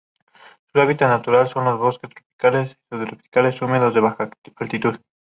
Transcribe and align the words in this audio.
Su 0.73 0.81
hábitat 0.81 1.09
natural 1.11 1.47
son 1.47 1.65
los 1.65 1.77
bosques 1.77 2.09
tropicales 2.09 2.75
o 2.89 2.97
subtropicales 2.97 3.61
húmedos 3.61 3.95
a 3.95 3.99
baja 3.99 4.31
altitud. 4.55 4.99